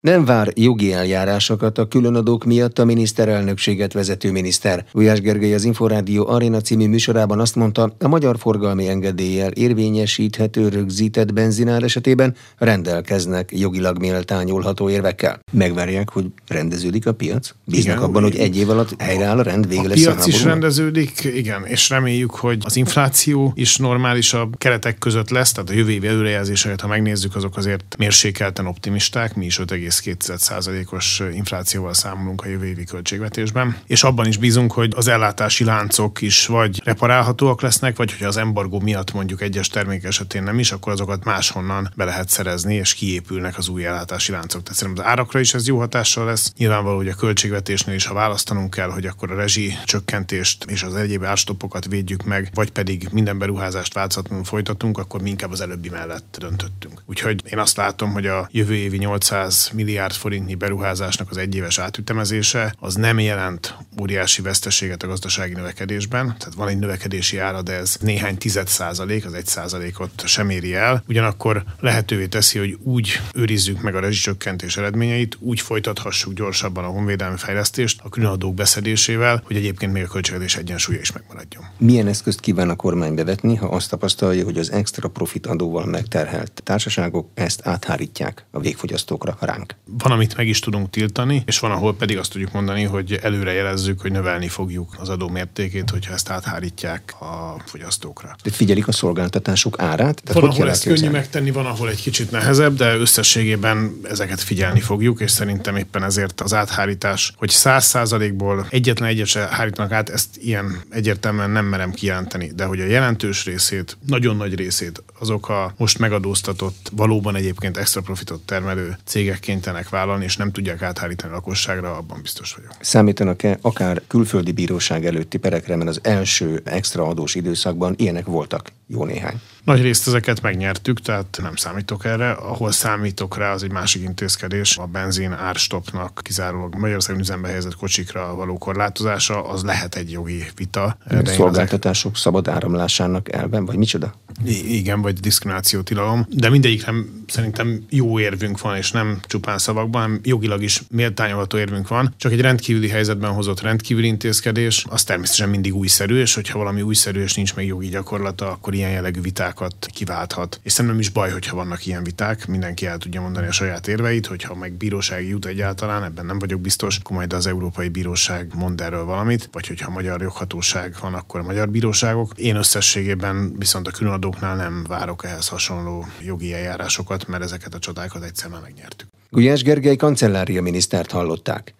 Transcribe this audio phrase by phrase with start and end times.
[0.00, 4.84] Nem vár jogi eljárásokat a különadók miatt a miniszterelnökséget vezető miniszter.
[4.92, 11.32] Ujás Gergely az Inforádió Arena című műsorában azt mondta, a magyar forgalmi engedéllyel érvényesíthető rögzített
[11.32, 15.40] benzinár esetében rendelkeznek jogilag méltányolható érvekkel.
[15.52, 17.54] Megvárják, hogy rendeződik a piac?
[17.64, 20.28] Bíznak igen, abban, hogy egy év alatt helyreáll a rend, vége a lesz piac a
[20.28, 25.72] is rendeződik, igen, és reméljük, hogy az infláció is normálisabb keretek között lesz, tehát a
[25.72, 32.44] jövő év előrejelzéseket, ha megnézzük, azok azért mérsékelten optimisták, mi is 5, 2,2%-os inflációval számolunk
[32.44, 37.60] a jövő évi költségvetésben, és abban is bízunk, hogy az ellátási láncok is vagy reparálhatóak
[37.60, 41.92] lesznek, vagy hogy az embargó miatt mondjuk egyes termék esetén nem is, akkor azokat máshonnan
[41.96, 44.62] be lehet szerezni, és kiépülnek az új ellátási láncok.
[44.62, 46.52] Tehát szerintem az árakra is ez jó hatással lesz.
[46.56, 50.94] Nyilvánvaló, hogy a költségvetésnél is, ha választanunk kell, hogy akkor a rezsi csökkentést és az
[50.94, 55.88] egyéb árstopokat védjük meg, vagy pedig minden beruházást változatlanul folytatunk, akkor mi inkább az előbbi
[55.88, 57.02] mellett döntöttünk.
[57.06, 62.74] Úgyhogy én azt látom, hogy a jövő évi 800 milliárd forintnyi beruházásnak az egyéves átütemezése
[62.78, 67.96] az nem jelent óriási veszteséget a gazdasági növekedésben, tehát van egy növekedési ára, de ez
[68.00, 71.04] néhány tized százalék, az egy százalékot sem éri el.
[71.08, 77.36] Ugyanakkor lehetővé teszi, hogy úgy őrizzük meg a rezsicsökkentés eredményeit, úgy folytathassuk gyorsabban a honvédelmi
[77.36, 81.64] fejlesztést a különadók beszedésével, hogy egyébként még a költségvetés egyensúlya is megmaradjon.
[81.78, 86.60] Milyen eszközt kíván a kormány bevetni, ha azt tapasztalja, hogy az extra profit adóval megterhelt
[86.64, 89.69] társaságok ezt áthárítják a végfogyasztókra ránk?
[89.84, 93.52] Van, amit meg is tudunk tiltani, és van, ahol pedig azt tudjuk mondani, hogy előre
[93.52, 98.36] jelezzük, hogy növelni fogjuk az adó mértékét, hogyha ezt áthárítják a fogyasztókra.
[98.42, 100.22] De figyelik a szolgáltatások árát?
[100.24, 104.80] Tehát van, ahol ezt könnyű megtenni, van, ahol egy kicsit nehezebb, de összességében ezeket figyelni
[104.80, 110.08] fogjuk, és szerintem éppen ezért az áthárítás, hogy száz százalékból egyetlen egyet se hárítanak át,
[110.08, 115.48] ezt ilyen egyértelműen nem merem kijelenteni, de hogy a jelentős részét, nagyon nagy részét azok
[115.48, 121.32] a most megadóztatott, valóban egyébként extra profitot termelő cégekként kénytelenek vállalni, és nem tudják áthárítani
[121.32, 122.70] a lakosságra, abban biztos vagyok.
[122.80, 129.04] Számítanak-e akár külföldi bíróság előtti perekre, mert az első extra adós időszakban ilyenek voltak jó
[129.04, 129.40] néhány?
[129.64, 132.30] Nagy részt ezeket megnyertük, tehát nem számítok erre.
[132.30, 134.76] Ahol számítok rá, az egy másik intézkedés.
[134.76, 140.96] A benzin árstopnak kizárólag Magyarországon üzembe helyezett kocsikra való korlátozása, az lehet egy jogi vita.
[141.08, 142.22] De szolgáltatások ezek...
[142.22, 144.14] szabad áramlásának elben, vagy micsoda?
[144.44, 146.26] I- igen, vagy diszkrimináció tilalom.
[146.30, 146.92] De mindegyikre
[147.26, 152.14] szerintem jó érvünk van, és nem csupán szavakban, hanem jogilag is méltányolható érvünk van.
[152.16, 157.22] Csak egy rendkívüli helyzetben hozott rendkívüli intézkedés, az természetesen mindig újszerű, és hogyha valami újszerű
[157.22, 160.60] és nincs még jogi gyakorlata, akkor ilyen jellegű vitákat kiválthat.
[160.62, 164.26] És szerintem is baj, hogyha vannak ilyen viták, mindenki el tudja mondani a saját érveit,
[164.26, 168.80] hogyha meg bírósági jut egyáltalán, ebben nem vagyok biztos, akkor majd az Európai Bíróság mond
[168.80, 172.32] erről valamit, vagy hogyha a magyar joghatóság van, akkor a magyar bíróságok.
[172.36, 178.22] Én összességében viszont a különadóknál nem várok ehhez hasonló jogi eljárásokat, mert ezeket a csodákat
[178.22, 179.08] egyszer már megnyertük.
[179.30, 181.74] Gulyás Gergely kancellária minisztert hallották.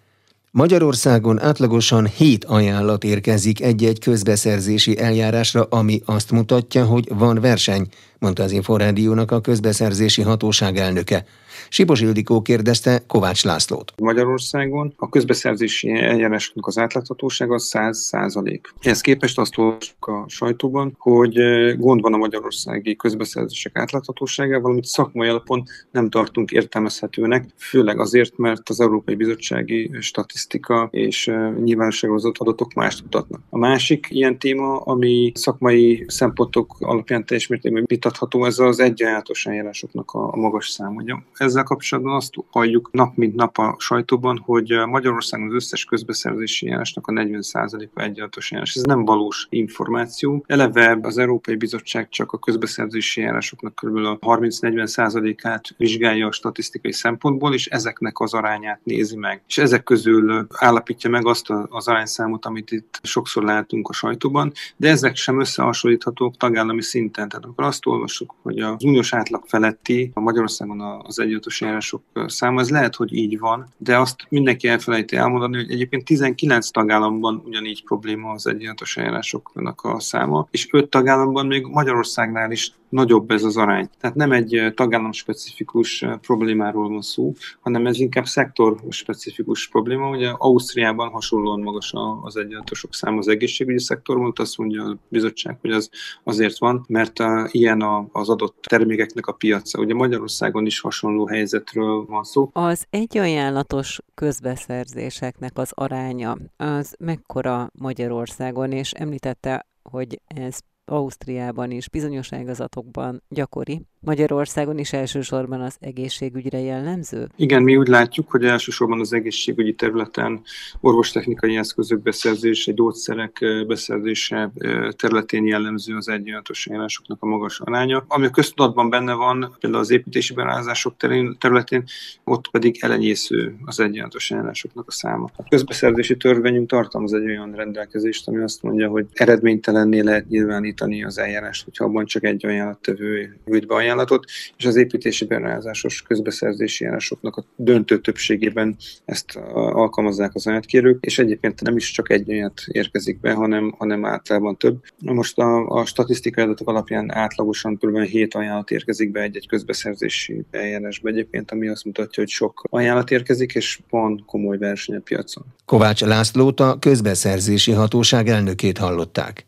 [0.53, 7.87] Magyarországon átlagosan 7 ajánlat érkezik egy-egy közbeszerzési eljárásra, ami azt mutatja, hogy van verseny,
[8.19, 11.25] mondta az Inforádiónak a közbeszerzési hatóság elnöke.
[11.73, 13.93] Sipos Ildikó kérdezte Kovács Lászlót.
[14.01, 18.73] Magyarországon a közbeszerzési eljárásnak az átláthatósága 100 százalék.
[18.81, 24.85] Ehhez képest azt olvasjuk a sajtóban, hogy eh, gond van a magyarországi közbeszerzések átláthatóságával, amit
[24.85, 32.37] szakmai alapon nem tartunk értelmezhetőnek, főleg azért, mert az Európai Bizottsági statisztika és eh, nyilvánosságozott
[32.37, 33.41] adatok mást mutatnak.
[33.49, 40.11] A másik ilyen téma, ami szakmai szempontok alapján teljes mértékben vitatható, ez az egyenjátos eljárásoknak
[40.11, 41.03] a magas száma.
[41.33, 46.65] Ezzel ezzel kapcsolatban azt halljuk nap mint nap a sajtóban, hogy Magyarországon az összes közbeszerzési
[46.65, 48.75] járásnak a 40%-a egyenletes járás.
[48.75, 50.43] Ez nem valós információ.
[50.47, 53.95] Eleve az Európai Bizottság csak a közbeszerzési járásoknak kb.
[53.95, 59.41] a 30-40%-át vizsgálja a statisztikai szempontból, és ezeknek az arányát nézi meg.
[59.47, 64.89] És ezek közül állapítja meg azt az arányszámot, amit itt sokszor látunk a sajtóban, de
[64.89, 67.29] ezek sem összehasonlíthatók tagállami szinten.
[67.29, 72.59] Tehát akkor azt olvasjuk, hogy az uniós átlag feletti a Magyarországon az egyenletes járások száma.
[72.59, 77.83] Ez lehet, hogy így van, de azt mindenki elfelejti elmondani, hogy egyébként 19 tagállamban ugyanígy
[77.83, 83.57] probléma az egyenletes eljárásoknak a száma, és 5 tagállamban még Magyarországnál is nagyobb ez az
[83.57, 83.89] arány.
[83.99, 90.09] Tehát nem egy tagállam specifikus problémáról van szó, hanem ez inkább szektor specifikus probléma.
[90.09, 95.71] Ugye Ausztriában hasonlóan magas az egyenletosok száma az egészségügyi szektorban, azt mondja a bizottság, hogy
[95.71, 95.89] az
[96.23, 99.79] azért van, mert a, ilyen a, az adott termékeknek a piaca.
[99.79, 102.49] Ugye Magyarországon is hasonló helyzetről van szó.
[102.53, 112.33] Az egyajánlatos közbeszerzéseknek az aránya az mekkora Magyarországon, és említette, hogy ez Ausztriában is bizonyos
[112.33, 117.27] ágazatokban gyakori, Magyarországon is elsősorban az egészségügyre jellemző?
[117.35, 120.41] Igen, mi úgy látjuk, hogy elsősorban az egészségügyi területen
[120.79, 124.51] orvostechnikai eszközök beszerzése, gyógyszerek beszerzése
[124.95, 128.05] területén jellemző az egyenletes ajánlásoknak a magas aránya.
[128.07, 130.95] Ami a köztudatban benne van, például az építési beruházások
[131.37, 131.83] területén,
[132.23, 135.29] ott pedig elenyésző az egyenletes ajánlásoknak a száma.
[135.35, 141.17] A közbeszerzési törvényünk tartalmaz egy olyan rendelkezést, ami azt mondja, hogy eredménytelenné lehet nyilvánítani az
[141.17, 144.25] eljárást, hogyha abban csak egy ajánlattevő nyújt be ajánlatot,
[144.57, 151.61] és az építési beruházásos közbeszerzési járásoknak a döntő többségében ezt alkalmazzák az ajánlatkérők, és egyébként
[151.61, 154.83] nem is csak egy ajánlat érkezik be, hanem, hanem általában több.
[154.99, 157.99] Most a, a statisztikai adatok alapján átlagosan kb.
[157.99, 163.53] 7 ajánlat érkezik be egy-egy közbeszerzési eljárásba egyébként, ami azt mutatja, hogy sok ajánlat érkezik,
[163.53, 165.45] és van komoly verseny a piacon.
[165.65, 169.45] Kovács Lászlót a közbeszerzési hatóság elnökét hallották.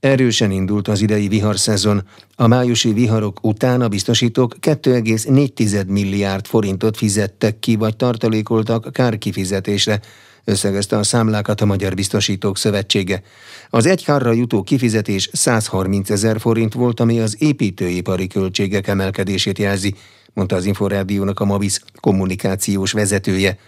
[0.00, 2.02] Erősen indult az idei viharszezon.
[2.36, 10.00] A májusi viharok után a biztosítók 2,4 milliárd forintot fizettek ki, vagy tartalékoltak kárkifizetésre,
[10.44, 13.22] összegezte a számlákat a Magyar Biztosítók Szövetsége.
[13.70, 19.94] Az egyhárra jutó kifizetés 130 ezer forint volt, ami az építőipari költségek emelkedését jelzi,
[20.32, 23.58] mondta az Inforádiónak a Mavis kommunikációs vezetője.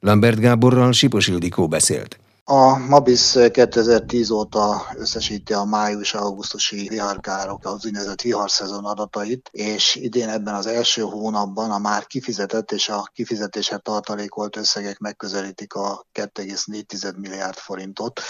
[0.00, 2.18] Lambert Gáborral Sipos Ildikó beszélt.
[2.46, 10.54] A Mabis 2010 óta összesíti a május-augusztusi viharkárok, az úgynevezett viharszezon adatait, és idén ebben
[10.54, 17.56] az első hónapban a már kifizetett és a kifizetésre tartalékolt összegek megközelítik a 2,4 milliárd
[17.56, 18.20] forintot,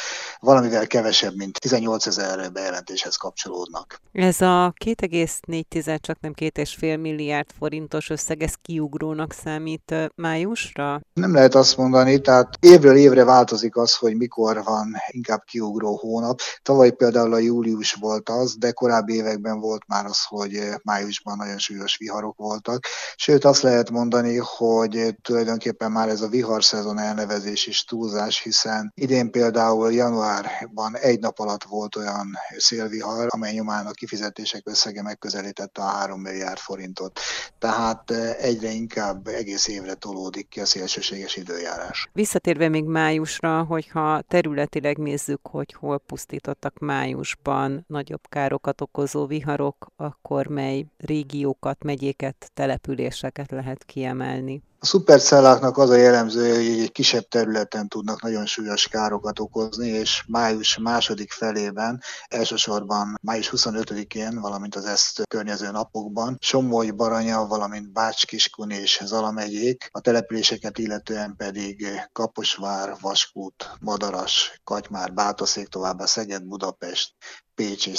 [0.41, 4.01] valamivel kevesebb, mint 18 ezer bejelentéshez kapcsolódnak.
[4.13, 11.01] Ez a 2,4, csak nem 2,5 milliárd forintos összeg, ez kiugrónak számít májusra?
[11.15, 16.41] Nem lehet azt mondani, tehát évről évre változik az, hogy mikor van inkább kiugró hónap.
[16.63, 21.59] Tavaly például a július volt az, de korábbi években volt már az, hogy májusban nagyon
[21.59, 22.87] súlyos viharok voltak.
[23.17, 29.31] Sőt, azt lehet mondani, hogy tulajdonképpen már ez a viharszezon elnevezés is túlzás, hiszen idén
[29.31, 35.87] például januárban egy nap alatt volt olyan szélvihar, amely nyomán a kifizetések összege megközelítette a
[35.87, 37.21] 3 milliárd forintot.
[37.59, 38.11] Tehát
[38.41, 42.09] egyre inkább egész évre tolódik ki a szélsőséges időjárás.
[42.13, 49.87] Visszatérve még májusra, hogy hogyha területileg nézzük, hogy hol pusztítottak májusban nagyobb károkat okozó viharok,
[49.97, 54.63] akkor mely régiókat, megyéket, településeket lehet kiemelni?
[54.85, 60.25] A szupercelláknak az a jellemző, hogy egy kisebb területen tudnak nagyon súlyos károkat okozni, és
[60.29, 68.71] május második felében, elsősorban május 25-én, valamint az ezt környező napokban, Somogy, Baranya, valamint Bács-Kiskun
[68.71, 77.15] és Zala megyék, a településeket illetően pedig Kaposvár, Vaskút, Madaras, Katymár, Bátaszék, továbbá Szeged, Budapest,
[77.55, 77.99] Pécs és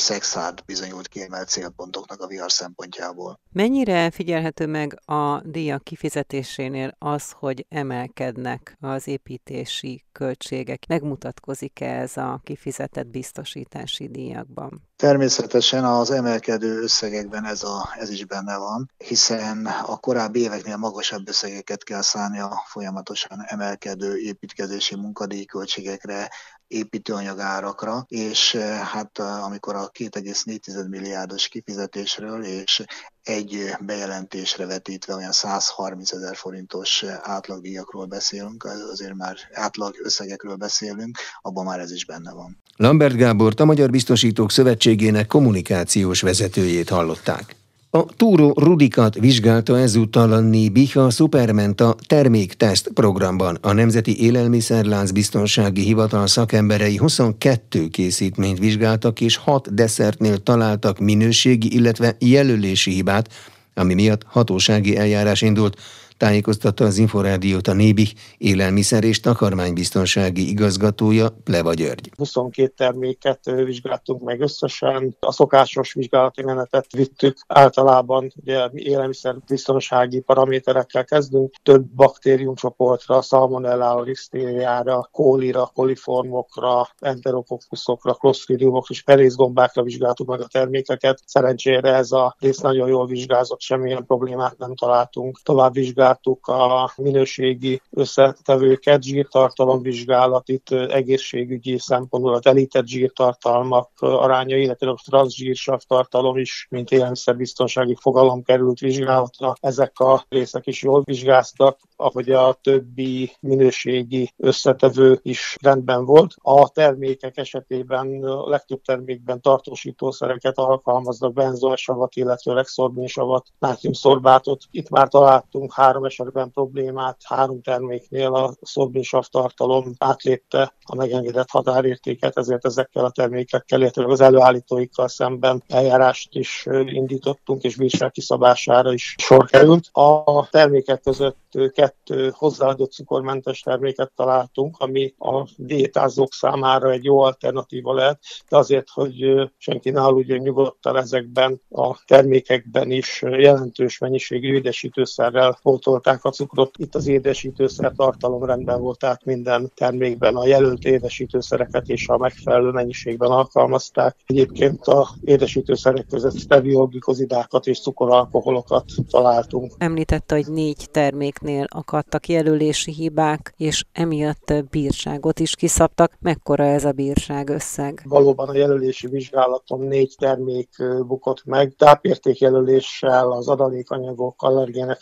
[0.66, 3.40] bizonyult kiemelt célpontoknak a vihar szempontjából.
[3.52, 10.86] Mennyire figyelhető meg a díjak kifizetésénél az, hogy emelkednek az építési költségek?
[10.88, 14.82] Megmutatkozik-e ez a kifizetett biztosítási díjakban?
[14.96, 21.28] Természetesen az emelkedő összegekben ez, a, ez is benne van, hiszen a korábbi éveknél magasabb
[21.28, 26.30] összegeket kell szállni a folyamatosan emelkedő építkezési munkadíjköltségekre,
[26.68, 32.86] építőanyagárakra, és eh, hát eh, amikor a 2,4 milliárdos kifizetésről és
[33.26, 41.66] egy bejelentésre vetítve olyan 130 ezer forintos átlagdíjakról beszélünk, azért már átlag összegekről beszélünk, abban
[41.66, 42.62] már ez is benne van.
[42.76, 47.56] Lambert Gábort a Magyar Biztosítók Szövetségének kommunikációs vezetőjét hallották.
[47.96, 53.58] A Túró Rudikat vizsgálta ezúttal a NIBIH a Supermenta termékteszt programban.
[53.62, 62.16] A Nemzeti Élelmiszerlánc Biztonsági Hivatal szakemberei 22 készítményt vizsgáltak, és 6 desszertnél találtak minőségi, illetve
[62.20, 63.30] jelölési hibát,
[63.74, 65.78] ami miatt hatósági eljárás indult
[66.18, 72.12] tájékoztatta az Inforádiót a Nébih élelmiszer és takarmánybiztonsági igazgatója Pleva György.
[72.18, 77.38] 22 terméket vizsgáltunk meg összesen, a szokásos vizsgálati menetet vittük.
[77.48, 89.04] Általában ugye élelmiszer biztonsági paraméterekkel kezdünk, több baktériumcsoportra, szalmonellára, lisztériára, kólira, koliformokra, enterokokkuszokra, klostridiumokra és
[89.04, 91.22] perészgombákra vizsgáltuk meg a termékeket.
[91.26, 95.40] Szerencsére ez a rész nagyon jól vizsgázott, semmilyen problémát nem találtunk.
[95.44, 104.90] Tovább vizsgáltuk vizsgáltuk a minőségi összetevőket, zsírtartalomvizsgálat, itt egészségügyi szempontból a telített zsírtartalmak aránya, illetve
[104.90, 109.54] a transzsírsav tartalom is, mint élelmiszerbiztonsági fogalom került vizsgálatra.
[109.60, 116.34] Ezek a részek is jól vizsgáztak, ahogy a többi minőségi összetevő is rendben volt.
[116.42, 124.64] A termékek esetében a legtöbb termékben tartósítószereket alkalmaznak, benzoesavat, illetve rexorbinsavat, nátriumszorbátot.
[124.72, 132.38] Itt már találtunk három esetben problémát, három terméknél a szorbinsav tartalom átlépte a megengedett határértéket,
[132.38, 139.16] ezért ezekkel a termékekkel, illetve az előállítóikkal szemben eljárást is indítottunk, és bírság kiszabására is
[139.18, 139.90] sor került.
[139.92, 147.94] A termékek között kettő hozzáadott cukormentes terméket találtunk, ami a diétázók számára egy jó alternatíva
[147.94, 155.58] lehet, de azért, hogy senki ne aludjon nyugodtan ezekben a termékekben is jelentős mennyiségű édesítőszerrel
[155.86, 156.78] pótolták a cukrot.
[156.78, 162.70] Itt az édesítőszer tartalom rendben volt, tehát minden termékben a jelölt édesítőszereket és a megfelelő
[162.72, 164.16] mennyiségben alkalmazták.
[164.26, 169.74] Egyébként a édesítőszerek között steviolglikozidákat és cukoralkoholokat találtunk.
[169.78, 176.18] Említette, hogy négy terméknél akadtak jelölési hibák, és emiatt bírságot is kiszabtak.
[176.20, 178.02] Mekkora ez a bírság összeg?
[178.04, 180.70] Valóban a jelölési vizsgálaton négy termék
[181.08, 181.74] bukott meg.
[181.78, 185.02] Tápértékjelöléssel, az adalékanyagok allergének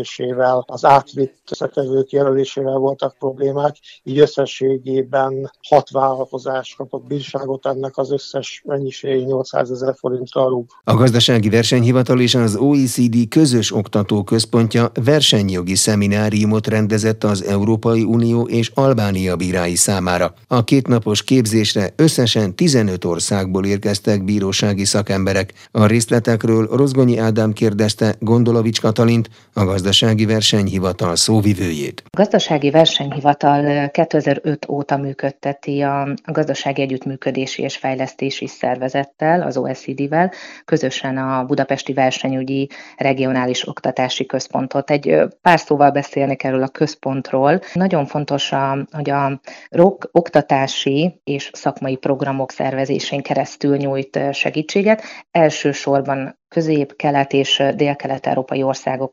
[0.00, 8.12] feltüntetésével, az átvitt összetevők jelölésével voltak problémák, így összességében hat vállalkozás kapott bírságot, ennek az
[8.12, 10.66] összes mennyiség 800 ezer forintra rúg.
[10.84, 18.42] A gazdasági versenyhivatal és az OECD közös oktató központja versenyjogi szemináriumot rendezett az Európai Unió
[18.42, 20.34] és Albánia bírái számára.
[20.46, 25.52] A kétnapos képzésre összesen 15 országból érkeztek bírósági szakemberek.
[25.70, 29.89] A részletekről Rozgonyi Ádám kérdezte Gondolovics Katalint, a gazdasági
[30.26, 32.02] versenyhivatal szóvivőjét.
[32.04, 40.32] A gazdasági versenyhivatal 2005 óta működteti a gazdasági együttműködési és fejlesztési szervezettel, az OECD-vel,
[40.64, 44.90] közösen a Budapesti Versenyügyi Regionális Oktatási Központot.
[44.90, 47.60] Egy pár szóval beszélnék erről a központról.
[47.72, 55.02] Nagyon fontos, a, hogy a ROK oktatási és szakmai programok szervezésén keresztül nyújt segítséget.
[55.30, 59.12] Elsősorban közép, kelet és dél-kelet-európai országok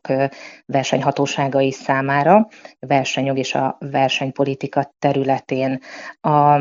[0.66, 5.80] versenyhatóságai számára, versenyjog és a versenypolitika területén.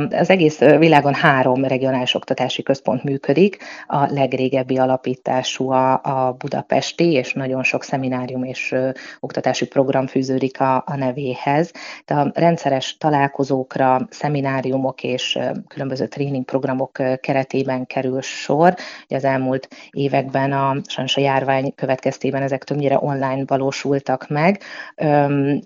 [0.10, 3.58] Az egész világon három regionális oktatási központ működik,
[3.88, 8.76] a legrégebbi alapítású a, budapesti, és nagyon sok szeminárium és
[9.20, 11.72] oktatási program fűződik a, nevéhez.
[12.06, 16.92] De a rendszeres találkozókra, szemináriumok és különböző tréningprogramok
[17.22, 18.76] keretében kerül sor.
[19.08, 24.62] Az elmúlt években a sajnos a járvány következtében ezek többnyire online valósultak meg.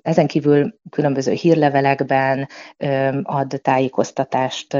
[0.01, 2.47] Ezen kívül különböző hírlevelekben
[3.23, 4.77] ad tájékoztatást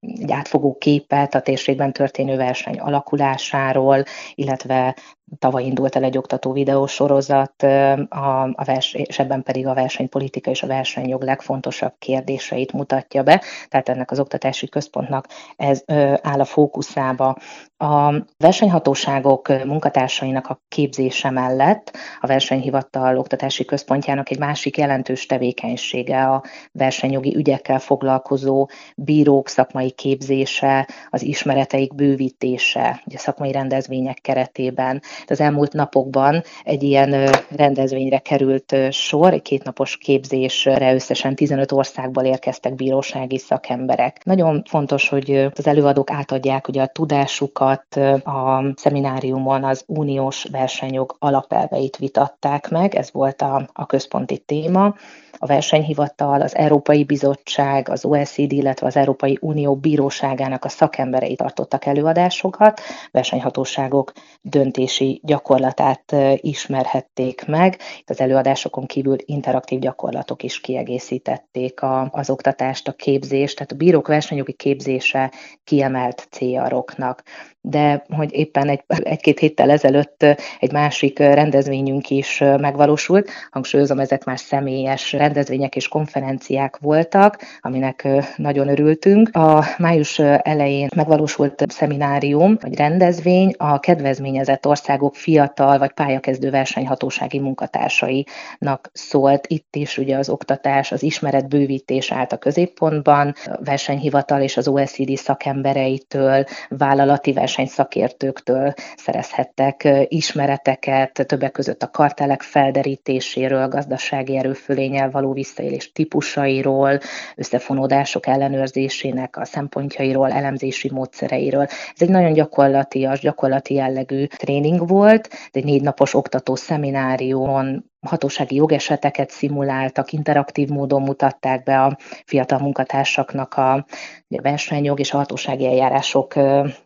[0.00, 4.96] egy átfogó képet a térségben történő verseny alakulásáról, illetve
[5.38, 7.62] Tavaly indult el egy oktató videósorozat,
[8.08, 13.42] a, a vers, és ebben pedig a versenypolitika és a versenyjog legfontosabb kérdéseit mutatja be,
[13.68, 15.82] tehát ennek az oktatási központnak ez
[16.22, 17.36] áll a fókuszába.
[17.76, 26.42] A versenyhatóságok munkatársainak a képzése mellett a versenyhivatal oktatási központjának egy másik jelentős tevékenysége a
[26.72, 35.72] versenyjogi ügyekkel foglalkozó bírók szakmai képzése, az ismereteik bővítése, ugye szakmai rendezvények keretében az elmúlt
[35.72, 44.24] napokban egy ilyen rendezvényre került sor, egy kétnapos képzésre összesen 15 országból érkeztek bírósági szakemberek.
[44.24, 51.96] Nagyon fontos, hogy az előadók átadják ugye a tudásukat, a szemináriumon az uniós versenyjog alapelveit
[51.96, 54.94] vitatták meg, ez volt a, a központi téma
[55.38, 61.84] a versenyhivatal, az Európai Bizottság, az OECD, illetve az Európai Unió bíróságának a szakemberei tartottak
[61.84, 62.80] előadásokat,
[63.10, 67.78] versenyhatóságok döntési gyakorlatát ismerhették meg.
[67.98, 73.76] Itt az előadásokon kívül interaktív gyakorlatok is kiegészítették a, az oktatást, a képzést, tehát a
[73.76, 75.32] bírók versenyjogi képzése
[75.64, 77.22] kiemelt céljaroknak
[77.68, 80.22] de hogy éppen egy, egy-két héttel ezelőtt
[80.60, 83.30] egy másik rendezvényünk is megvalósult.
[83.50, 89.36] Hangsúlyozom, ezek már személyes rendezvények és konferenciák voltak, aminek nagyon örültünk.
[89.36, 98.90] A május elején megvalósult szeminárium, vagy rendezvény a kedvezményezett országok fiatal vagy pályakezdő versenyhatósági munkatársainak
[98.92, 99.46] szólt.
[99.46, 105.16] Itt is ugye az oktatás, az ismeretbővítés állt a középpontban, a versenyhivatal és az OECD
[105.16, 115.92] szakembereitől vállalati verseny versenyszakértőktől szerezhettek ismereteket, többek között a kartelek felderítéséről, gazdasági erőfölényel való visszaélés
[115.92, 116.98] típusairól,
[117.36, 121.66] összefonódások ellenőrzésének a szempontjairól, elemzési módszereiről.
[121.94, 129.30] Ez egy nagyon gyakorlatias, gyakorlati jellegű tréning volt, egy négy napos oktató szemináriumon hatósági jogeseteket
[129.30, 133.86] szimuláltak, interaktív módon mutatták be a fiatal munkatársaknak a
[134.28, 136.34] versenyjog és a hatósági eljárások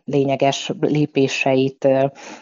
[0.05, 1.87] lényeges lépéseit,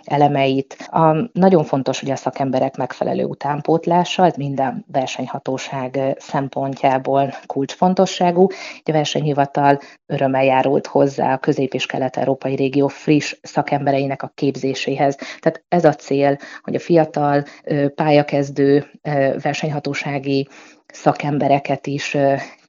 [0.04, 0.76] elemeit.
[0.88, 8.48] A, nagyon fontos, hogy a szakemberek megfelelő utánpótlása, ez minden versenyhatóság szempontjából kulcsfontosságú.
[8.84, 15.16] A versenyhivatal örömmel járult hozzá a közép- és kelet-európai régió friss szakembereinek a képzéséhez.
[15.16, 17.44] Tehát ez a cél, hogy a fiatal
[17.96, 18.59] pályakezdő
[19.42, 20.48] versenyhatósági
[20.88, 22.18] szakembereket is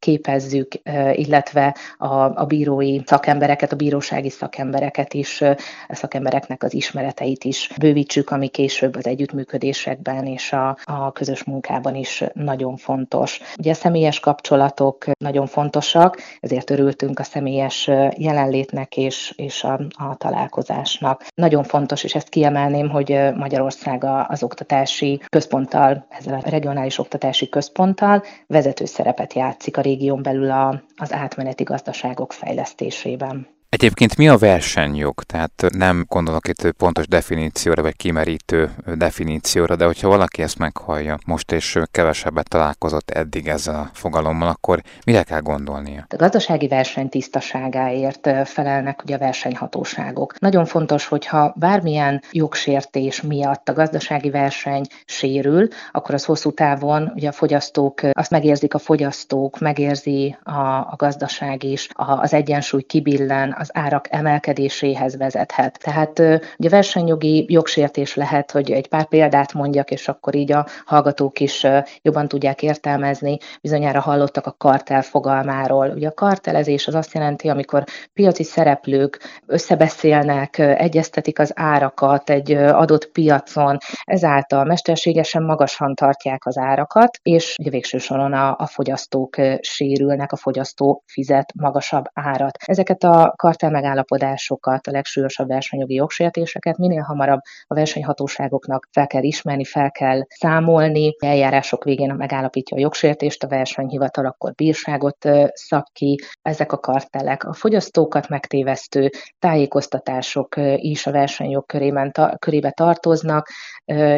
[0.00, 0.72] képezzük,
[1.12, 5.40] illetve a, a bírói szakembereket, a bírósági szakembereket is,
[5.88, 11.94] a szakembereknek az ismereteit is bővítsük, ami később az együttműködésekben és a, a közös munkában
[11.94, 13.40] is nagyon fontos.
[13.58, 20.16] Ugye a személyes kapcsolatok nagyon fontosak, ezért örültünk a személyes jelenlétnek és, és a, a
[20.16, 21.26] találkozásnak.
[21.34, 28.22] Nagyon fontos, és ezt kiemelném, hogy Magyarország az oktatási központtal, ezzel a regionális oktatási központtal
[28.46, 33.46] vezető szerepet játszik a régión belül a, az átmeneti gazdaságok fejlesztésében.
[33.70, 35.22] Egyébként mi a versenyjog?
[35.22, 41.52] Tehát nem gondolok itt pontos definícióra, vagy kimerítő definícióra, de hogyha valaki ezt meghallja most,
[41.52, 46.06] és kevesebbet találkozott eddig ezzel a fogalommal, akkor mire kell gondolnia?
[46.08, 50.38] A gazdasági verseny tisztaságáért felelnek ugye a versenyhatóságok.
[50.38, 57.28] Nagyon fontos, hogyha bármilyen jogsértés miatt a gazdasági verseny sérül, akkor az hosszú távon ugye
[57.28, 63.58] a fogyasztók, azt megérzik a fogyasztók, megérzi a, a gazdaság is, a, az egyensúly kibillen,
[63.60, 65.78] az árak emelkedéséhez vezethet.
[65.82, 66.18] Tehát
[66.58, 71.66] ugye versenyjogi jogsértés lehet, hogy egy pár példát mondjak, és akkor így a hallgatók is
[72.02, 73.38] jobban tudják értelmezni.
[73.60, 75.88] Bizonyára hallottak a kartel fogalmáról.
[75.88, 83.06] Ugye a kartelezés az azt jelenti, amikor piaci szereplők összebeszélnek, egyeztetik az árakat egy adott
[83.06, 90.32] piacon, ezáltal mesterségesen magasan tartják az árakat, és ugye végső soron a, a fogyasztók sérülnek,
[90.32, 92.56] a fogyasztó fizet magasabb árat.
[92.66, 99.64] Ezeket a kartel megállapodásokat, a legsúlyosabb versenyjogi jogsértéseket minél hamarabb a versenyhatóságoknak fel kell ismerni,
[99.64, 101.14] fel kell számolni.
[101.18, 106.18] Eljárások végén megállapítja a jogsértést, a versenyhivatal akkor bírságot szab ki.
[106.42, 113.48] Ezek a kartelek a fogyasztókat megtévesztő tájékoztatások is a versenyjog körében, körébe tartoznak.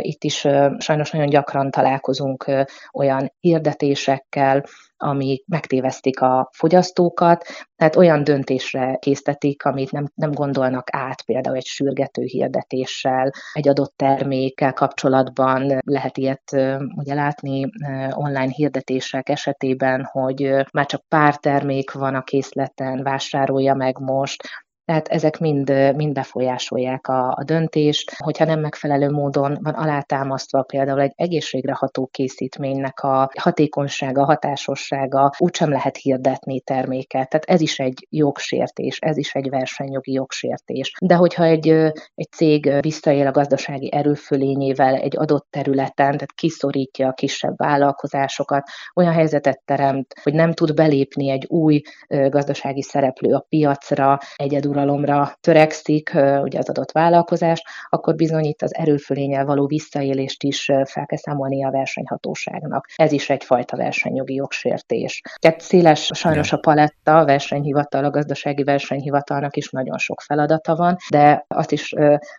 [0.01, 0.47] Itt is
[0.79, 2.51] sajnos nagyon gyakran találkozunk
[2.93, 4.65] olyan hirdetésekkel,
[5.03, 7.45] amik megtévesztik a fogyasztókat,
[7.77, 13.95] tehát olyan döntésre késztetik, amit nem, nem gondolnak át, például egy sürgető hirdetéssel, egy adott
[13.97, 16.53] termékkel kapcsolatban lehet ilyet
[16.97, 17.71] ugye látni
[18.11, 24.43] online hirdetések esetében, hogy már csak pár termék van a készleten, vásárolja meg most,
[24.85, 28.13] tehát ezek mind, mind befolyásolják a, a döntést.
[28.17, 35.71] Hogyha nem megfelelő módon van alátámasztva például egy egészségre ható készítménynek a hatékonysága, hatásossága, úgysem
[35.71, 37.29] lehet hirdetni terméket.
[37.29, 40.93] Tehát ez is egy jogsértés, ez is egy versenyjogi jogsértés.
[41.01, 41.69] De hogyha egy,
[42.15, 48.63] egy cég visszaél a gazdasági erőfölényével egy adott területen, tehát kiszorítja a kisebb vállalkozásokat,
[48.95, 55.37] olyan helyzetet teremt, hogy nem tud belépni egy új gazdasági szereplő a piacra, egyedül uralomra
[55.41, 56.11] törekszik
[56.43, 61.65] ugye az adott vállalkozás, akkor bizony itt az erőfölényel való visszaélést is fel kell számolni
[61.65, 62.87] a versenyhatóságnak.
[62.97, 65.21] Ez is egyfajta versenyjogi jogsértés.
[65.39, 70.97] Tehát széles sajnos a paletta, a versenyhivatal, a gazdasági versenyhivatalnak is nagyon sok feladata van,
[71.11, 71.95] de azt is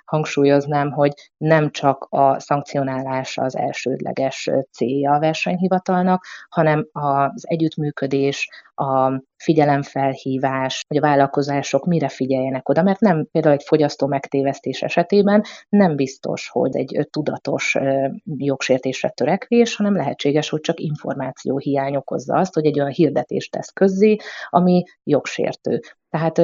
[0.05, 9.21] hangsúlyoznám, hogy nem csak a szankcionálás az elsődleges célja a versenyhivatalnak, hanem az együttműködés, a
[9.43, 15.95] figyelemfelhívás, hogy a vállalkozások mire figyeljenek oda, mert nem például egy fogyasztó megtévesztés esetében nem
[15.95, 17.77] biztos, hogy egy tudatos
[18.37, 23.69] jogsértésre törekvés, hanem lehetséges, hogy csak információ hiány okozza azt, hogy egy olyan hirdetést tesz
[23.69, 24.15] közzé,
[24.49, 25.81] ami jogsértő.
[26.13, 26.37] Tehát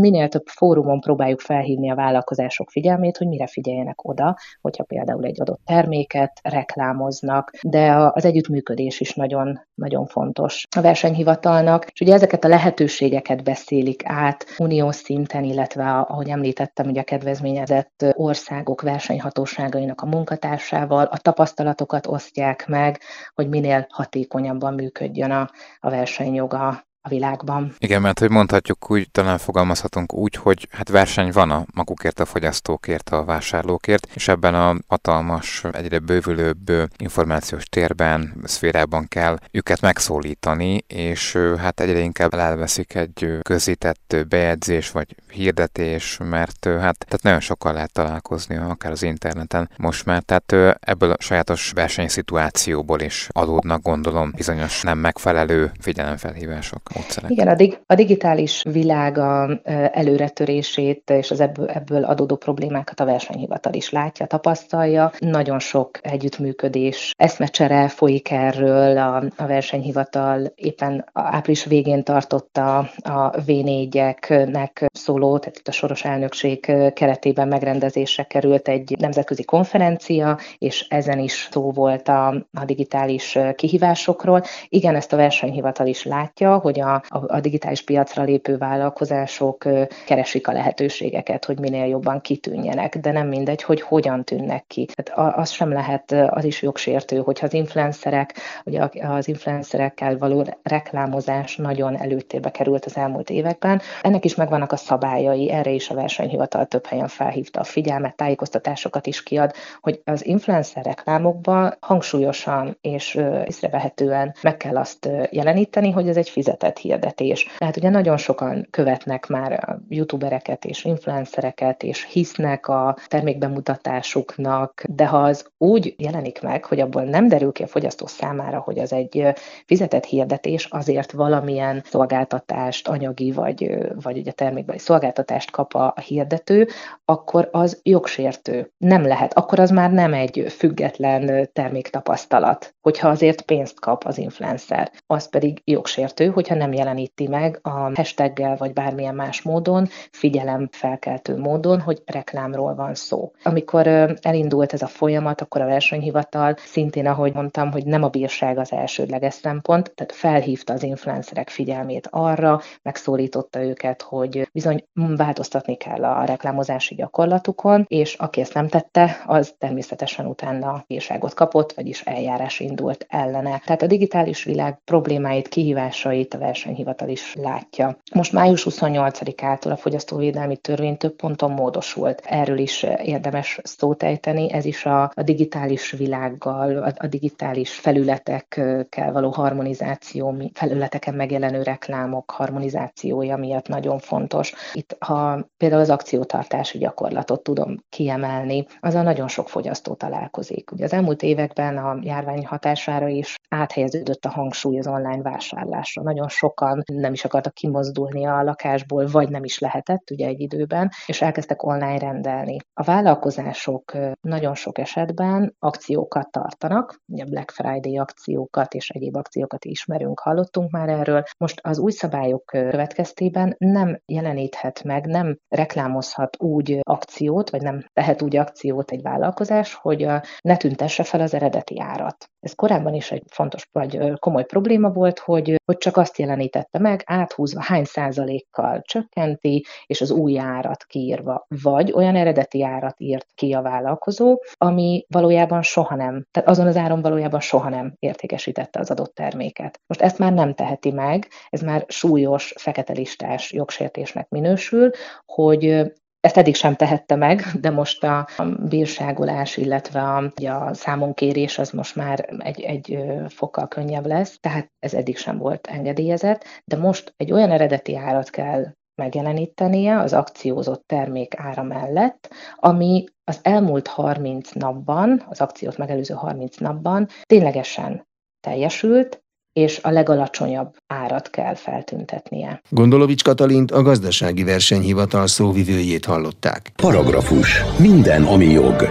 [0.00, 5.40] minél több fórumon próbáljuk felhívni a vállalkozások figyelmét, hogy mire figyeljenek oda, hogyha például egy
[5.40, 12.44] adott terméket reklámoznak, de az együttműködés is nagyon, nagyon fontos a versenyhivatalnak, és ugye ezeket
[12.44, 20.06] a lehetőségeket beszélik át uniós szinten, illetve ahogy említettem, ugye a kedvezményezett országok versenyhatóságainak a
[20.06, 23.00] munkatársával, a tapasztalatokat osztják meg,
[23.34, 27.74] hogy minél hatékonyabban működjön a, a versenyjoga a világban.
[27.78, 32.24] Igen, mert hogy mondhatjuk úgy, talán fogalmazhatunk úgy, hogy hát verseny van a magukért, a
[32.24, 40.84] fogyasztókért, a vásárlókért, és ebben a hatalmas, egyre bővülőbb információs térben, szférában kell őket megszólítani,
[40.86, 47.72] és hát egyre inkább elveszik egy közített bejegyzés vagy hirdetés, mert hát tehát nagyon sokkal
[47.72, 54.32] lehet találkozni, akár az interneten most már, tehát ebből a sajátos versenyszituációból is adódnak, gondolom,
[54.36, 57.30] bizonyos nem megfelelő figyelemfelhívások, módszerek.
[57.30, 59.60] Igen, a, dig- a digitális világa
[59.92, 65.12] előretörését és az ebből, ebből adódó problémákat a versenyhivatal is látja, tapasztalja.
[65.18, 74.86] Nagyon sok együttműködés, eszmecsere folyik erről, a, a versenyhivatal éppen április végén tartotta a V4-eknek
[74.92, 76.60] szóló, tehát itt a soros elnökség
[76.94, 84.42] keretében megrendezésre került egy nemzetközi konferencia, és ezen is szó volt a, a digitális kihívásokról.
[84.68, 89.64] Igen, ezt a versenyhivatal is látja, hogy a, a, a digitális piacra lépő vállalkozások
[90.06, 94.88] keresik a lehetőségeket, hogy minél jobban kitűnjenek, de nem mindegy, hogy hogyan tűnnek ki.
[94.94, 101.56] Tehát az sem lehet, az is jogsértő, hogyha az influencerek, ugye az influencerekkel való reklámozás
[101.56, 103.80] nagyon előtérbe került az elmúlt években.
[104.02, 109.06] Ennek is megvannak a szabályai, erre is a versenyhivatal több helyen felhívta a figyelmet, tájékoztatásokat
[109.06, 116.16] is kiad, hogy az influencer reklámokban hangsúlyosan és észrevehetően meg kell azt jeleníteni, hogy ez
[116.16, 117.46] egy fizetett hirdetés.
[117.58, 125.18] Tehát ugye nagyon sokan követnek már youtubereket és influencereket, és hisznek a termékbemutatásuknak, de ha
[125.22, 129.26] az úgy jelenik meg, hogy abból nem derül ki a fogyasztó számára, hogy az egy
[129.66, 136.68] fizetett hirdetés, azért valamilyen szolgáltatást, anyagi vagy, vagy ugye termékbeli szolgáltatást kap a hirdető,
[137.04, 138.72] akkor az jogsértő.
[138.78, 139.32] Nem lehet.
[139.32, 144.90] Akkor az már nem egy független terméktapasztalat, hogyha azért pénzt kap az influencer.
[145.06, 151.80] Az pedig jogsértő, hogyha nem jeleníti meg a hashtaggel vagy bármilyen más módon, figyelemfelkeltő módon,
[151.80, 153.32] hogy reklámról van szó.
[153.42, 153.86] Amikor
[154.20, 158.72] elindult ez a folyamat, akkor a versenyhivatal szintén, ahogy mondtam, hogy nem a bírság az
[158.72, 166.24] elsődleges szempont, tehát felhívta az influencerek figyelmét arra, megszólította őket, hogy bizony változtatni kell a
[166.24, 173.06] reklámozási gyakorlatukon, és aki ezt nem tette, az természetesen utána bírságot kapott, vagyis eljárás indult
[173.08, 173.62] ellene.
[173.64, 177.96] Tehát a digitális világ problémáit, kihívásait a versenyhivatal is látja.
[178.14, 182.22] Most május 28-ától a fogyasztóvédelmi törvény több ponton módosult.
[182.24, 189.12] Erről is érdemes szót ejteni, ez is a, a digitális világgal, a, a digitális felületekkel
[189.12, 194.54] való harmonizáció, felületeken megjelenő reklámok harmonizációja miatt nagyon fontos.
[194.72, 200.72] Itt, ha például az akciótartási gyakorlatot tudom kiemelni, azzal nagyon sok fogyasztó találkozik.
[200.72, 206.02] Ugye az elmúlt években a járvány hatására is áthelyeződött a hangsúly az online vásárlásra.
[206.02, 210.90] Nagyon sokan nem is akartak kimozdulni a lakásból, vagy nem is lehetett ugye egy időben,
[211.06, 212.56] és elkezdtek online rendelni.
[212.74, 220.20] A vállalkozások nagyon sok esetben akciókat tartanak, ugye Black Friday akciókat és egyéb akciókat ismerünk,
[220.20, 221.22] hallottunk már erről.
[221.38, 228.22] Most az új szabályok következtében nem jeleníthet meg, nem reklámozhat úgy akciót, vagy nem tehet
[228.22, 230.06] úgy akciót egy vállalkozás, hogy
[230.40, 232.30] ne tüntesse fel az eredeti árat.
[232.40, 237.02] Ez korábban is egy fontos vagy komoly probléma volt, hogy, hogy csak azt jelenítette meg,
[237.06, 243.52] áthúzva hány százalékkal csökkenti, és az új árat kiírva, vagy olyan eredeti árat írt ki
[243.52, 248.90] a vállalkozó, ami valójában soha nem, tehát azon az áron valójában soha nem értékesítette az
[248.90, 249.80] adott terméket.
[249.86, 254.90] Most ezt már nem teheti meg, ez már súlyos, fekete listás jogsértésnek minősül,
[255.24, 255.92] hogy
[256.26, 258.26] ezt eddig sem tehette meg, de most a
[258.68, 264.94] bírságolás, illetve a, a számonkérés az most már egy, egy fokkal könnyebb lesz, tehát ez
[264.94, 268.66] eddig sem volt engedélyezett, de most egy olyan eredeti árat kell
[269.02, 276.56] megjelenítenie az akciózott termék ára mellett, ami az elmúlt 30 napban, az akciót megelőző 30
[276.56, 278.06] napban ténylegesen
[278.40, 279.24] teljesült,
[279.56, 282.60] és a legalacsonyabb árat kell feltüntetnie.
[282.68, 286.72] Gondolovics Katalint a gazdasági versenyhivatal szóvivőjét hallották.
[286.82, 287.62] Paragrafus.
[287.78, 288.88] Minden, ami jog.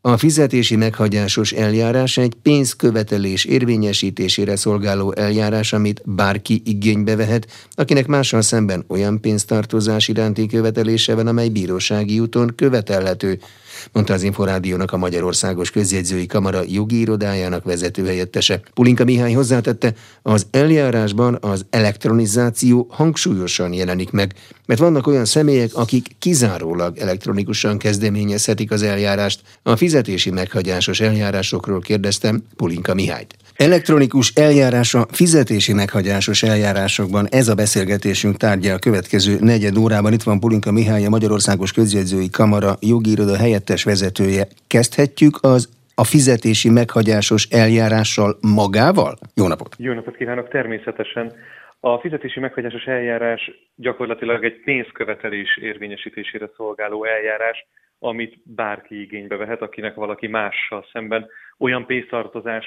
[0.00, 8.42] A fizetési meghagyásos eljárás egy pénzkövetelés érvényesítésére szolgáló eljárás, amit bárki igénybe vehet, akinek mással
[8.42, 13.38] szemben olyan pénztartozás iránti követelése van, amely bírósági úton követelhető,
[13.92, 18.60] mondta az Inforádiónak a Magyarországos Közjegyzői Kamara jogi irodájának vezetőhelyettese.
[18.74, 24.34] Pulinka Mihály hozzátette, az eljárásban az elektronizáció hangsúlyosan jelenik meg,
[24.66, 29.40] mert vannak olyan személyek, akik kizárólag elektronikusan kezdeményezhetik az eljárást.
[29.62, 33.36] A fizetési meghagyásos eljárásokról kérdeztem Pulinka Mihályt.
[33.56, 40.12] Elektronikus eljárás a fizetési meghagyásos eljárásokban ez a beszélgetésünk tárgya a következő negyed órában.
[40.12, 43.36] Itt van Pulinka Mihály, a Magyarországos Közjegyzői Kamara jogi iroda
[43.74, 44.44] helyettes vezetője.
[44.66, 45.62] Kezdhetjük az
[45.94, 49.14] a fizetési meghagyásos eljárással magával?
[49.34, 49.74] Jó napot!
[49.78, 51.32] Jó napot kívánok, természetesen.
[51.80, 57.66] A fizetési meghagyásos eljárás gyakorlatilag egy pénzkövetelés érvényesítésére szolgáló eljárás,
[57.98, 61.26] amit bárki igénybe vehet, akinek valaki mással szemben
[61.58, 62.66] olyan pénztartozás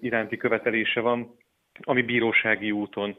[0.00, 1.36] iránti követelése van,
[1.80, 3.16] ami bírósági úton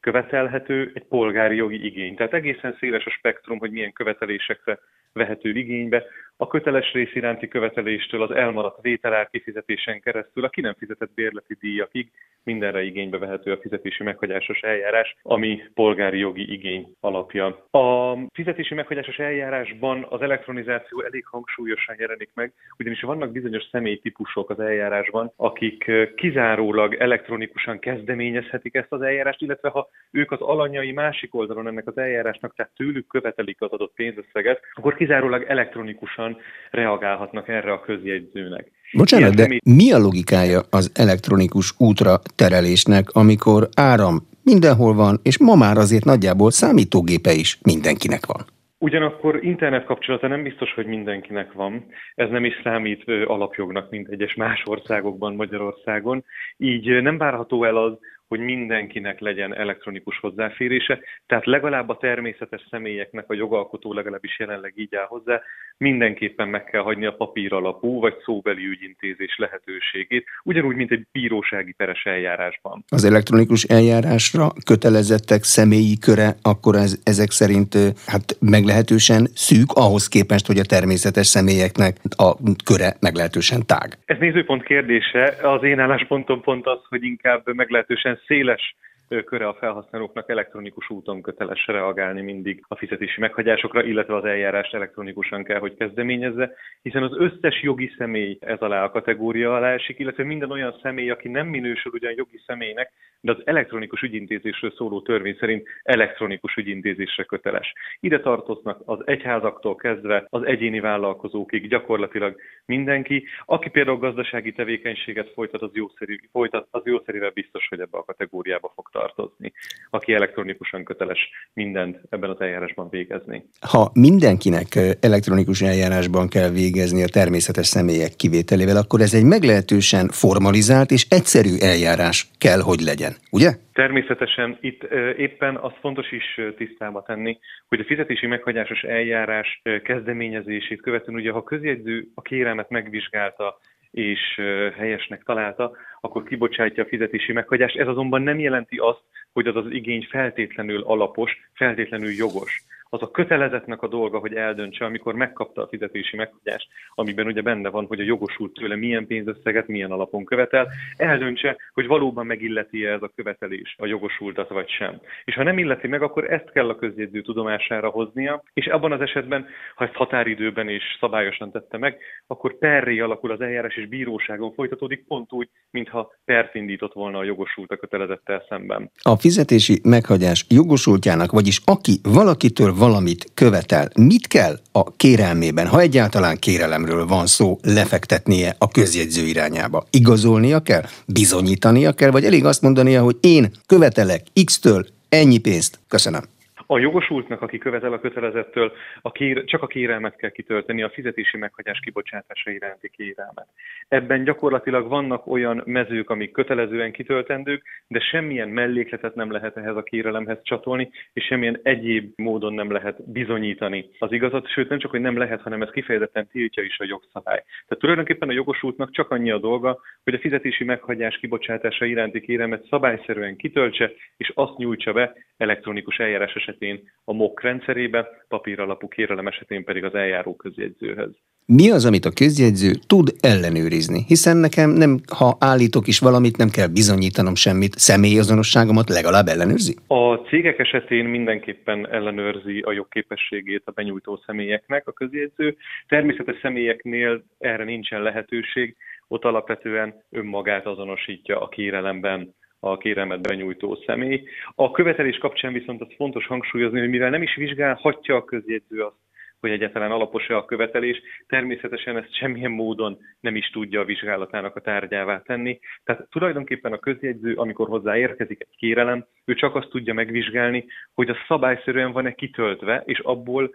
[0.00, 2.14] követelhető, egy polgári jogi igény.
[2.16, 4.78] Tehát egészen széles a spektrum, hogy milyen követelésekre
[5.16, 6.04] vehető igénybe.
[6.38, 11.56] A köteles rész iránti követeléstől az elmaradt vételár kifizetésen keresztül a ki nem fizetett bérleti
[11.60, 12.10] díjakig
[12.46, 17.46] mindenre igénybe vehető a fizetési meghagyásos eljárás, ami polgári jogi igény alapja.
[17.70, 24.60] A fizetési meghagyásos eljárásban az elektronizáció elég hangsúlyosan jelenik meg, ugyanis vannak bizonyos személytípusok az
[24.60, 31.66] eljárásban, akik kizárólag elektronikusan kezdeményezhetik ezt az eljárást, illetve ha ők az alanyai másik oldalon
[31.66, 36.25] ennek az eljárásnak, tehát tőlük követelik az adott pénzösszeget, akkor kizárólag elektronikusan
[36.70, 38.70] reagálhatnak erre a közjegyzőnek.
[38.92, 45.54] Bocsánat, de mi a logikája az elektronikus útra terelésnek, amikor áram mindenhol van, és ma
[45.54, 48.44] már azért nagyjából számítógépe is mindenkinek van?
[48.78, 51.86] Ugyanakkor internet kapcsolata nem biztos, hogy mindenkinek van.
[52.14, 56.24] Ez nem is számít alapjognak, mint egyes más országokban, Magyarországon.
[56.56, 57.92] Így nem várható el az,
[58.28, 64.94] hogy mindenkinek legyen elektronikus hozzáférése, tehát legalább a természetes személyeknek a jogalkotó legalábbis jelenleg így
[64.94, 65.40] áll hozzá,
[65.78, 71.72] mindenképpen meg kell hagyni a papír alapú vagy szóbeli ügyintézés lehetőségét, ugyanúgy, mint egy bírósági
[71.72, 72.84] peres eljárásban.
[72.88, 77.74] Az elektronikus eljárásra kötelezettek személyi köre, akkor ez, ezek szerint
[78.06, 82.34] hát meglehetősen szűk ahhoz képest, hogy a természetes személyeknek a
[82.64, 83.98] köre meglehetősen tág.
[84.04, 85.36] Ez nézőpont kérdése.
[85.42, 88.76] Az én álláspontom pont az, hogy inkább meglehetősen széles
[89.08, 95.44] köre a felhasználóknak elektronikus úton köteles reagálni mindig a fizetési meghagyásokra, illetve az eljárást elektronikusan
[95.44, 100.24] kell, hogy kezdeményezze, hiszen az összes jogi személy ez alá a kategória alá esik, illetve
[100.24, 105.36] minden olyan személy, aki nem minősül ugyan jogi személynek, de az elektronikus ügyintézésről szóló törvény
[105.40, 107.72] szerint elektronikus ügyintézésre köteles.
[108.00, 113.24] Ide tartoznak az egyházaktól kezdve az egyéni vállalkozókig gyakorlatilag mindenki.
[113.44, 118.72] Aki például gazdasági tevékenységet folytat, az jószerű, folytat, az jószerűvel biztos, hogy ebbe a kategóriába
[118.74, 119.52] fog tartozni,
[119.90, 123.44] aki elektronikusan köteles mindent ebben az eljárásban végezni.
[123.70, 124.68] Ha mindenkinek
[125.00, 131.54] elektronikus eljárásban kell végezni a természetes személyek kivételével, akkor ez egy meglehetősen formalizált és egyszerű
[131.70, 133.50] eljárás kell, hogy legyen, ugye?
[133.72, 134.82] Természetesen itt
[135.16, 141.42] éppen az fontos is tisztába tenni, hogy a fizetési meghagyásos eljárás kezdeményezését követően ugye ha
[141.42, 143.58] közjegyző a kérelmet megvizsgálta,
[143.90, 144.40] és
[144.76, 147.76] helyesnek találta, akkor kibocsátja a fizetési meghagyást.
[147.76, 153.10] Ez azonban nem jelenti azt, hogy az az igény feltétlenül alapos, feltétlenül jogos az a
[153.10, 158.00] kötelezetnek a dolga, hogy eldöntse, amikor megkapta a fizetési meghagyást, amiben ugye benne van, hogy
[158.00, 163.12] a jogosult tőle milyen pénzösszeget, milyen alapon követel, eldöntse, hogy valóban megilleti -e ez a
[163.16, 165.00] követelés a jogosultat vagy sem.
[165.24, 169.00] És ha nem illeti meg, akkor ezt kell a közjegyző tudomására hoznia, és abban az
[169.00, 174.52] esetben, ha ezt határidőben és szabályosan tette meg, akkor perré alakul az eljárás, és bíróságon
[174.52, 178.90] folytatódik, pont úgy, mintha pert indított volna a jogosult a kötelezettel szemben.
[179.02, 186.38] A fizetési meghagyás jogosultjának, vagyis aki valakitől valamit követel, mit kell a kérelmében, ha egyáltalán
[186.38, 189.86] kérelemről van szó, lefektetnie a közjegyző irányába?
[189.90, 190.82] Igazolnia kell?
[191.06, 192.10] Bizonyítania kell?
[192.10, 195.78] Vagy elég azt mondania, hogy én követelek X-től ennyi pénzt?
[195.88, 196.22] Köszönöm.
[196.66, 201.36] A jogosultnak, aki követel a kötelezettől, a kér, csak a kérelmet kell kitölteni, a fizetési
[201.36, 203.46] meghagyás kibocsátása iránti kérelmet.
[203.88, 209.82] Ebben gyakorlatilag vannak olyan mezők, amik kötelezően kitöltendők, de semmilyen mellékletet nem lehet ehhez a
[209.82, 215.00] kérelemhez csatolni, és semmilyen egyéb módon nem lehet bizonyítani az igazat, sőt nem csak, hogy
[215.00, 217.42] nem lehet, hanem ez kifejezetten tiltja is a jogszabály.
[217.44, 222.66] Tehát tulajdonképpen a jogosultnak csak annyi a dolga, hogy a fizetési meghagyás kibocsátása iránti kérelmet
[222.70, 229.26] szabályszerűen kitöltse, és azt nyújtsa be elektronikus eljárás esetén a MOK rendszerébe, papír alapú kérelem
[229.26, 231.10] esetén pedig az eljáró közjegyzőhöz.
[231.46, 234.04] Mi az, amit a közjegyző tud ellenőrizni?
[234.06, 239.74] Hiszen nekem nem, ha állítok is valamit, nem kell bizonyítanom semmit, személyazonosságomat legalább ellenőrzi?
[239.86, 245.56] A cégek esetén mindenképpen ellenőrzi a jogképességét a benyújtó személyeknek a közjegyző.
[245.88, 248.76] Természetes személyeknél erre nincsen lehetőség,
[249.08, 252.34] ott alapvetően önmagát azonosítja a kérelemben
[252.70, 254.22] a kérelmet benyújtó személy.
[254.54, 258.96] A követelés kapcsán viszont az fontos hangsúlyozni, hogy mivel nem is vizsgálhatja a közjegyző azt,
[259.40, 264.60] hogy egyáltalán alapos-e a követelés, természetesen ezt semmilyen módon nem is tudja a vizsgálatának a
[264.60, 265.58] tárgyává tenni.
[265.84, 271.08] Tehát tulajdonképpen a közjegyző, amikor hozzá érkezik egy kérelem, ő csak azt tudja megvizsgálni, hogy
[271.08, 273.54] a szabályszerűen van-e kitöltve, és abból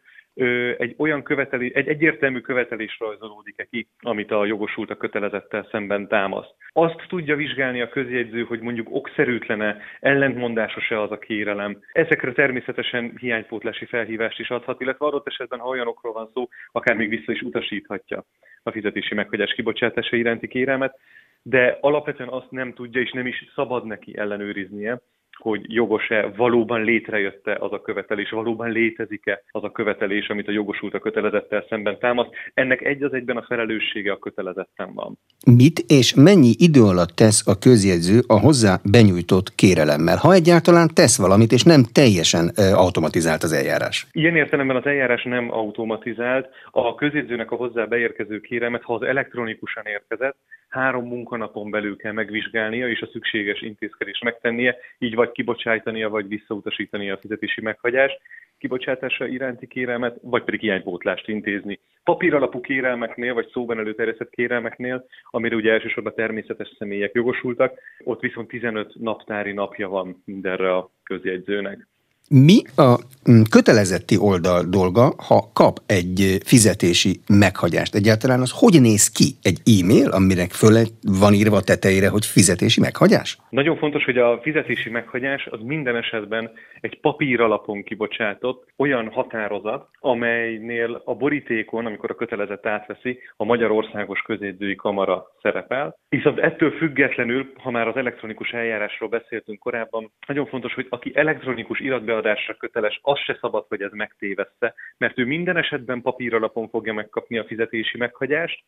[0.78, 6.56] egy olyan követelés, egy egyértelmű követelés rajzolódik-e ki, amit a jogosult a kötelezettel szemben támaszt.
[6.74, 11.80] Azt tudja vizsgálni a közjegyző, hogy mondjuk okszerűtlene, ellentmondásos-e az a kérelem.
[11.92, 17.10] Ezekre természetesen hiánypótlási felhívást is adhat, illetve adott esetben, ha olyanokról van szó, akár még
[17.10, 18.26] vissza is utasíthatja
[18.64, 21.00] a fizetési meghagyás kibocsátása iránti kérelmet,
[21.42, 25.02] de alapvetően azt nem tudja és nem is szabad neki ellenőriznie,
[25.42, 30.94] hogy jogos-e, valóban létrejött-e az a követelés, valóban létezik-e az a követelés, amit a jogosult
[30.94, 32.30] a kötelezettel szemben támaszt.
[32.54, 35.18] Ennek egy az egyben a felelőssége a kötelezetten van.
[35.58, 41.18] Mit és mennyi idő alatt tesz a közjegyző a hozzá benyújtott kérelemmel, ha egyáltalán tesz
[41.18, 44.08] valamit, és nem teljesen automatizált az eljárás?
[44.12, 46.50] Ilyen értelemben az eljárás nem automatizált.
[46.72, 50.38] A közjegyzőnek a hozzá beérkező kérelmet, ha az elektronikusan érkezett,
[50.72, 57.14] három munkanapon belül kell megvizsgálnia és a szükséges intézkedést megtennie, így vagy kibocsájtania, vagy visszautasítania
[57.14, 58.20] a fizetési meghagyást,
[58.58, 61.80] kibocsátása iránti kérelmet, vagy pedig hiánypótlást intézni.
[62.04, 68.48] Papír alapú kérelmeknél, vagy szóban előterjesztett kérelmeknél, amire ugye elsősorban természetes személyek jogosultak, ott viszont
[68.48, 71.91] 15 naptári napja van mindenre a közjegyzőnek.
[72.34, 72.98] Mi a
[73.30, 77.96] mm, kötelezetti oldal dolga, ha kap egy fizetési meghagyást?
[77.96, 82.80] Egyáltalán az hogy néz ki egy e-mail, aminek föl van írva a tetejére, hogy fizetési
[82.80, 83.38] meghagyás?
[83.50, 89.88] Nagyon fontos, hogy a fizetési meghagyás az minden esetben egy papír alapon kibocsátott olyan határozat,
[90.00, 95.98] amelynél a borítékon, amikor a kötelezett átveszi, a Magyarországos Közédzői Kamara szerepel.
[96.10, 101.80] Viszont ettől függetlenül, ha már az elektronikus eljárásról beszéltünk korábban, nagyon fontos, hogy aki elektronikus
[101.80, 106.94] iratbe beadásra köteles, az se szabad, hogy ez megtéveszte, mert ő minden esetben papíralapon fogja
[106.94, 108.64] megkapni a fizetési meghagyást,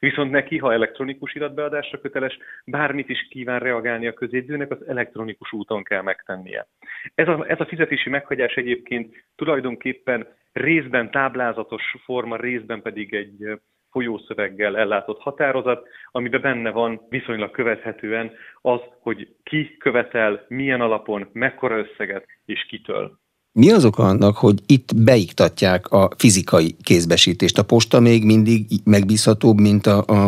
[0.00, 5.82] Viszont neki, ha elektronikus iratbeadásra köteles, bármit is kíván reagálni a közédzőnek, az elektronikus úton
[5.82, 6.66] kell megtennie.
[7.14, 13.58] Ez a, ez a fizetési meghagyás egyébként tulajdonképpen részben táblázatos forma, részben pedig egy
[13.94, 21.78] folyószöveggel ellátott határozat, amiben benne van viszonylag követhetően az, hogy ki követel, milyen alapon, mekkora
[21.78, 23.18] összeget és kitől.
[23.60, 27.58] Mi az oka annak, hogy itt beiktatják a fizikai kézbesítést?
[27.58, 30.20] A posta még mindig megbízhatóbb, mint a, a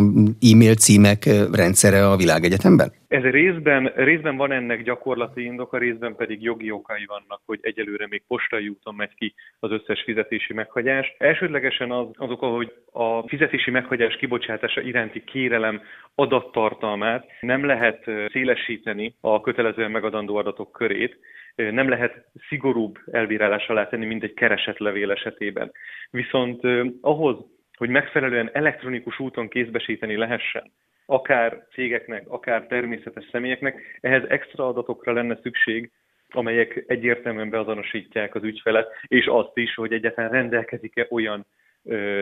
[0.51, 2.93] e-mail címek rendszere a világegyetemben?
[3.09, 8.23] Ez részben, részben van ennek gyakorlati indoka, részben pedig jogi okai vannak, hogy egyelőre még
[8.29, 11.15] postai úton megy ki az összes fizetési meghagyás.
[11.19, 15.81] Elsődlegesen az, az oka, hogy a fizetési meghagyás kibocsátása iránti kérelem
[16.15, 21.19] adattartalmát nem lehet szélesíteni a kötelezően megadandó adatok körét,
[21.57, 25.73] nem lehet szigorúbb elbírálás alá tenni, mint egy keresetlevél esetében.
[26.11, 26.61] Viszont
[27.01, 27.37] ahhoz,
[27.77, 30.73] hogy megfelelően elektronikus úton kézbesíteni lehessen,
[31.07, 35.91] akár cégeknek, akár természetes személyeknek, ehhez extra adatokra lenne szükség,
[36.31, 41.47] amelyek egyértelműen beazonosítják az ügyfelet, és azt is, hogy egyáltalán rendelkezik-e olyan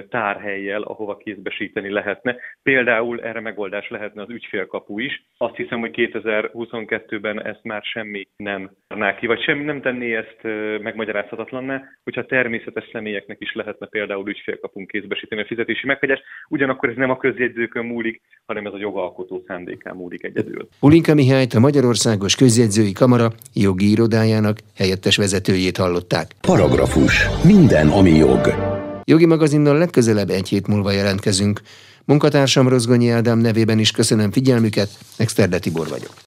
[0.08, 2.36] tárhelyjel, ahova kézbesíteni lehetne.
[2.62, 5.24] Például erre megoldás lehetne az ügyfélkapu is.
[5.36, 10.38] Azt hiszem, hogy 2022-ben ezt már semmi nem adná ki, vagy semmi nem tenné ezt
[10.82, 16.22] megmagyarázhatatlanná, hogyha természetes személyeknek is lehetne például ügyfélkapunk kézbesíteni a fizetési meghagyást.
[16.48, 20.68] Ugyanakkor ez nem a közjegyzőkön múlik, hanem ez a jogalkotó szándékán múlik egyedül.
[20.80, 26.26] Ulinka Mihályt a Magyarországos Közjegyzői Kamara jogi irodájának helyettes vezetőjét hallották.
[26.40, 27.26] Paragrafus.
[27.44, 28.73] Minden, ami jog.
[29.04, 31.60] Jogi magazinnal legközelebb egy hét múlva jelentkezünk.
[32.04, 36.24] Munkatársam Rozgonyi Ádám nevében is köszönöm figyelmüket, Exterde Tibor vagyok.